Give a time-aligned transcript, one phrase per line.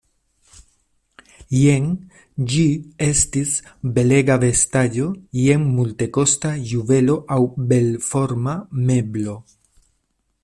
[1.55, 1.83] Jen
[2.53, 2.63] ĝi
[3.09, 3.51] estis
[3.97, 5.09] belega vestaĵo,
[5.41, 7.41] jen multekosta juvelo aŭ
[7.73, 8.57] belforma
[8.89, 9.37] meblo.